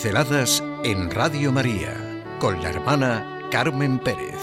[0.00, 1.92] Pinceladas en Radio María
[2.38, 4.36] con la hermana Carmen Pérez.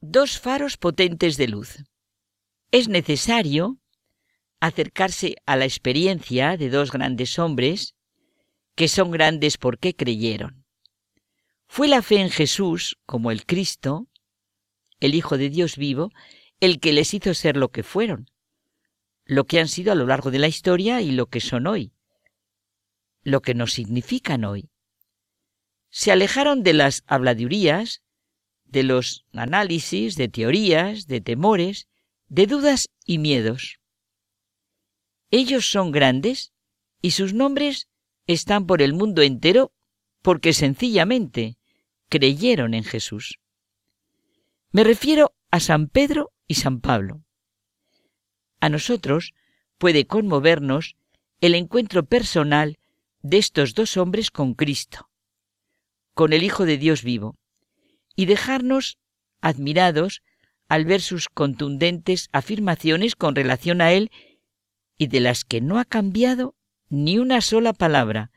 [0.00, 1.84] Dos faros potentes de luz.
[2.72, 3.78] Es necesario
[4.58, 7.94] acercarse a la experiencia de dos grandes hombres
[8.80, 10.64] que son grandes porque creyeron.
[11.66, 14.08] Fue la fe en Jesús, como el Cristo,
[15.00, 16.12] el Hijo de Dios vivo,
[16.60, 18.30] el que les hizo ser lo que fueron,
[19.26, 21.92] lo que han sido a lo largo de la historia y lo que son hoy,
[23.22, 24.70] lo que nos significan hoy.
[25.90, 28.00] Se alejaron de las habladurías,
[28.64, 31.86] de los análisis, de teorías, de temores,
[32.28, 33.78] de dudas y miedos.
[35.30, 36.54] Ellos son grandes
[37.02, 37.89] y sus nombres
[38.32, 39.72] están por el mundo entero
[40.22, 41.58] porque sencillamente
[42.08, 43.38] creyeron en Jesús.
[44.72, 47.22] Me refiero a San Pedro y San Pablo.
[48.60, 49.32] A nosotros
[49.78, 50.96] puede conmovernos
[51.40, 52.78] el encuentro personal
[53.22, 55.10] de estos dos hombres con Cristo,
[56.14, 57.36] con el Hijo de Dios vivo,
[58.14, 58.98] y dejarnos
[59.40, 60.22] admirados
[60.68, 64.10] al ver sus contundentes afirmaciones con relación a Él
[64.98, 66.54] y de las que no ha cambiado
[66.90, 68.30] ni una sola palabra,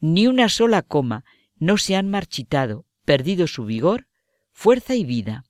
[0.00, 1.24] ni una sola coma,
[1.56, 4.08] no se han marchitado, perdido su vigor,
[4.50, 5.44] fuerza y vida.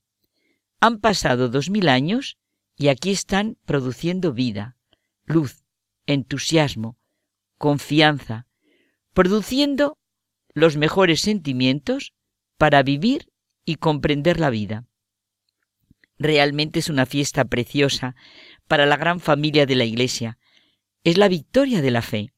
[0.80, 2.36] Han pasado dos mil años
[2.76, 4.76] y aquí están produciendo vida,
[5.24, 5.64] luz,
[6.06, 6.98] entusiasmo,
[7.56, 8.46] confianza,
[9.14, 9.98] produciendo
[10.52, 12.12] los mejores sentimientos
[12.56, 13.30] para vivir
[13.64, 14.84] y comprender la vida.
[16.18, 18.16] Realmente es una fiesta preciosa
[18.66, 20.38] para la gran familia de la Iglesia.
[21.04, 22.32] Es la victoria de la fe.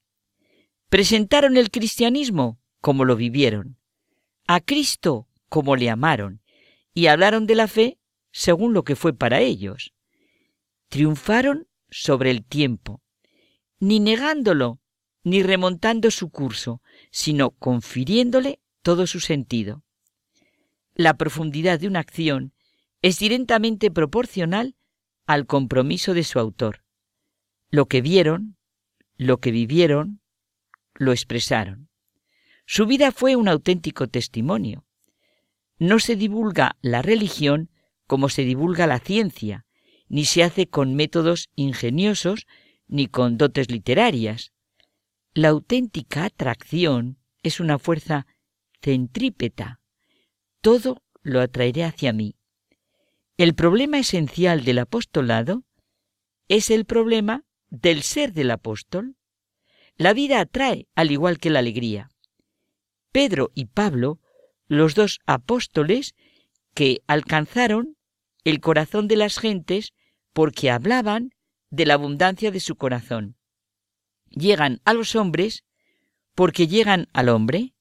[0.90, 3.76] Presentaron el cristianismo como lo vivieron,
[4.48, 6.42] a Cristo como le amaron,
[6.92, 7.98] y hablaron de la fe
[8.32, 9.94] según lo que fue para ellos.
[10.88, 13.00] Triunfaron sobre el tiempo,
[13.78, 14.80] ni negándolo,
[15.22, 16.82] ni remontando su curso,
[17.12, 19.84] sino confiriéndole todo su sentido.
[20.94, 22.52] La profundidad de una acción
[23.00, 24.74] es directamente proporcional
[25.26, 26.82] al compromiso de su autor.
[27.70, 28.56] Lo que vieron,
[29.16, 30.20] lo que vivieron,
[31.00, 31.88] lo expresaron.
[32.66, 34.84] Su vida fue un auténtico testimonio.
[35.78, 37.70] No se divulga la religión
[38.06, 39.64] como se divulga la ciencia,
[40.08, 42.46] ni se hace con métodos ingeniosos
[42.86, 44.52] ni con dotes literarias.
[45.32, 48.26] La auténtica atracción es una fuerza
[48.82, 49.80] centrípeta.
[50.60, 52.36] Todo lo atraeré hacia mí.
[53.38, 55.64] El problema esencial del apostolado
[56.48, 59.16] es el problema del ser del apóstol.
[60.00, 62.08] La vida atrae al igual que la alegría.
[63.12, 64.18] Pedro y Pablo,
[64.66, 66.14] los dos apóstoles
[66.72, 67.98] que alcanzaron
[68.44, 69.92] el corazón de las gentes
[70.32, 71.34] porque hablaban
[71.68, 73.36] de la abundancia de su corazón.
[74.30, 75.64] Llegan a los hombres
[76.34, 77.74] porque llegan al hombre,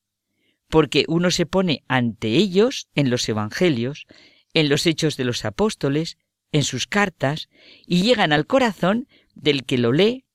[0.67, 4.07] porque uno se pone ante ellos en los evangelios,
[4.53, 6.17] en los hechos de los apóstoles,
[6.51, 7.47] en sus cartas,
[7.87, 10.25] y llegan al corazón del que lo lee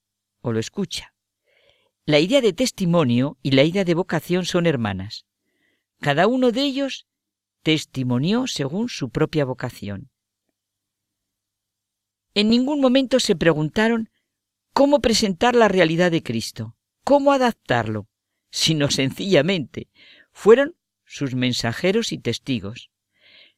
[0.41, 1.14] o lo escucha.
[2.07, 5.25] La idea de testimonio y la idea de vocación son hermanas.
[6.01, 7.07] Cada uno de ellos
[7.63, 10.11] testimonió según su propia vocación.
[12.35, 14.11] En ningún momento se preguntaron
[14.75, 18.07] cómo presentar la realidad de Cristo, cómo adaptarlo,
[18.51, 19.89] sino sencillamente
[20.31, 20.77] fueron
[21.07, 22.91] sus mensajeros y testigos.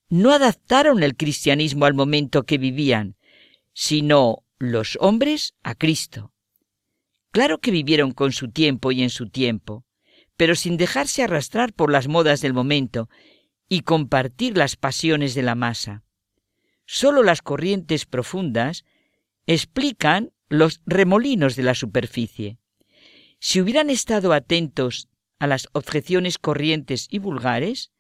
[0.09, 3.17] No adaptaron el cristianismo al momento que vivían,
[3.73, 6.33] sino los hombres a Cristo.
[7.37, 9.85] Claro que vivieron con su tiempo y en su tiempo,
[10.39, 13.11] pero sin dejarse arrastrar por las modas del momento
[13.69, 16.03] y compartir las pasiones de la masa.
[16.87, 18.87] Solo las corrientes profundas
[19.47, 22.57] explican los remolinos de la superficie.
[23.39, 27.93] Si hubieran estado atentos a las objeciones corrientes y vulgares,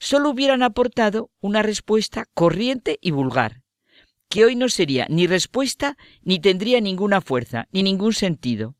[0.00, 3.62] solo hubieran aportado una respuesta corriente y vulgar,
[4.28, 8.74] que hoy no sería ni respuesta ni tendría ninguna fuerza, ni ningún sentido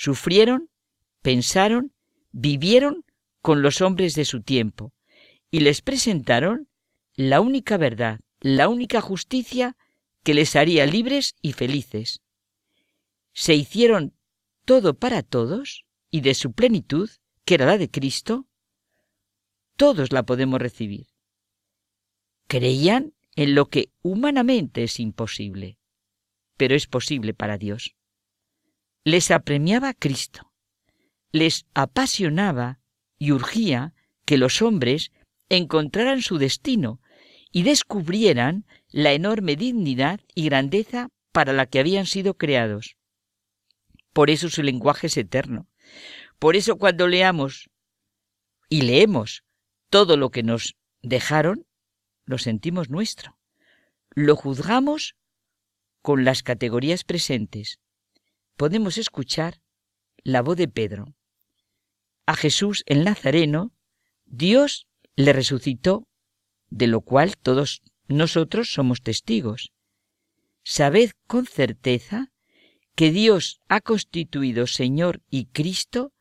[0.00, 0.70] sufrieron,
[1.20, 1.92] pensaron,
[2.32, 3.04] vivieron
[3.42, 4.94] con los hombres de su tiempo
[5.50, 6.70] y les presentaron
[7.16, 9.76] la única verdad, la única justicia
[10.22, 12.22] que les haría libres y felices.
[13.34, 14.14] Se hicieron
[14.64, 17.10] todo para todos y de su plenitud,
[17.44, 18.46] que era la de Cristo,
[19.76, 21.08] todos la podemos recibir.
[22.46, 25.76] Creían en lo que humanamente es imposible,
[26.56, 27.96] pero es posible para Dios
[29.04, 30.52] les apremiaba Cristo,
[31.32, 32.80] les apasionaba
[33.18, 33.94] y urgía
[34.24, 35.10] que los hombres
[35.48, 37.00] encontraran su destino
[37.52, 42.96] y descubrieran la enorme dignidad y grandeza para la que habían sido creados.
[44.12, 45.68] Por eso su lenguaje es eterno.
[46.38, 47.70] Por eso cuando leamos
[48.68, 49.44] y leemos
[49.88, 51.66] todo lo que nos dejaron,
[52.24, 53.38] lo sentimos nuestro.
[54.10, 55.16] Lo juzgamos
[56.02, 57.80] con las categorías presentes.
[58.60, 59.62] Podemos escuchar
[60.22, 61.14] la voz de Pedro.
[62.26, 63.72] A Jesús el Nazareno,
[64.26, 64.86] Dios
[65.16, 66.06] le resucitó,
[66.68, 69.72] de lo cual todos nosotros somos testigos.
[70.62, 72.32] Sabed con certeza
[72.96, 76.12] que Dios ha constituido Señor y Cristo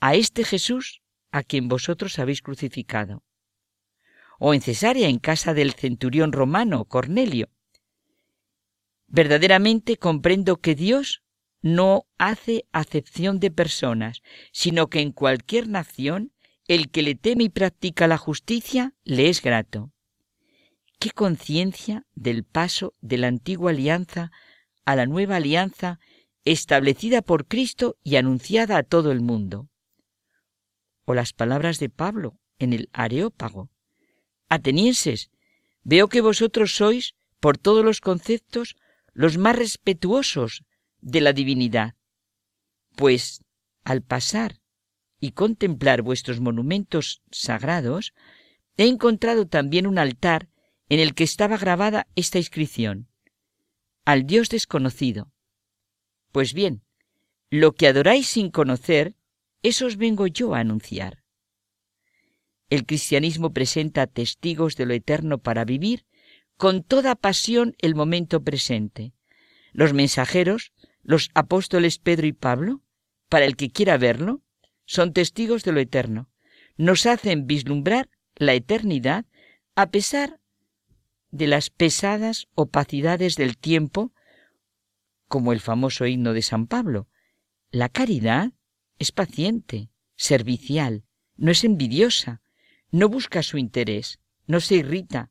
[0.00, 3.22] a este Jesús a quien vosotros habéis crucificado.
[4.38, 7.50] O en Cesarea, en casa del centurión romano Cornelio.
[9.08, 11.22] Verdaderamente comprendo que Dios
[11.66, 14.22] no hace acepción de personas,
[14.52, 16.30] sino que en cualquier nación
[16.68, 19.90] el que le teme y practica la justicia le es grato.
[21.00, 24.30] Qué conciencia del paso de la antigua alianza
[24.84, 25.98] a la nueva alianza
[26.44, 29.68] establecida por Cristo y anunciada a todo el mundo.
[31.04, 33.70] O las palabras de Pablo en el Areópago.
[34.48, 35.32] Atenienses,
[35.82, 38.76] veo que vosotros sois, por todos los conceptos,
[39.12, 40.62] los más respetuosos
[41.06, 41.94] de la divinidad.
[42.96, 43.40] Pues,
[43.84, 44.60] al pasar
[45.20, 48.12] y contemplar vuestros monumentos sagrados,
[48.76, 50.48] he encontrado también un altar
[50.88, 53.08] en el que estaba grabada esta inscripción.
[54.04, 55.32] Al Dios desconocido.
[56.32, 56.82] Pues bien,
[57.50, 59.14] lo que adoráis sin conocer,
[59.62, 61.22] eso os vengo yo a anunciar.
[62.68, 66.04] El cristianismo presenta testigos de lo eterno para vivir
[66.56, 69.12] con toda pasión el momento presente.
[69.76, 70.72] Los mensajeros,
[71.06, 72.82] los apóstoles Pedro y Pablo,
[73.28, 74.42] para el que quiera verlo,
[74.86, 76.28] son testigos de lo eterno.
[76.76, 79.24] Nos hacen vislumbrar la eternidad
[79.76, 80.40] a pesar
[81.30, 84.12] de las pesadas opacidades del tiempo,
[85.28, 87.06] como el famoso himno de San Pablo.
[87.70, 88.50] La caridad
[88.98, 91.04] es paciente, servicial,
[91.36, 92.42] no es envidiosa,
[92.90, 94.18] no busca su interés,
[94.48, 95.30] no se irrita,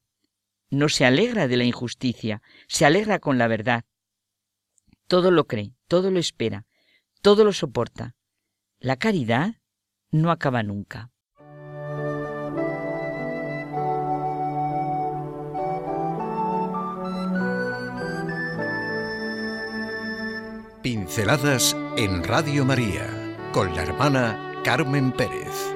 [0.70, 3.84] no se alegra de la injusticia, se alegra con la verdad.
[5.08, 6.66] Todo lo cree, todo lo espera,
[7.22, 8.16] todo lo soporta.
[8.80, 9.56] La caridad
[10.10, 11.12] no acaba nunca.
[20.82, 23.08] Pinceladas en Radio María
[23.52, 25.74] con la hermana Carmen Pérez.